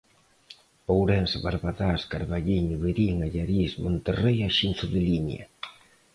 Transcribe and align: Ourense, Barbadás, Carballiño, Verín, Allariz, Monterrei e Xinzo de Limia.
Ourense, 0.95 1.37
Barbadás, 1.45 2.01
Carballiño, 2.11 2.75
Verín, 2.85 3.15
Allariz, 3.27 3.71
Monterrei 3.83 4.37
e 4.47 4.49
Xinzo 4.57 4.85
de 4.93 4.99
Limia. 5.07 5.43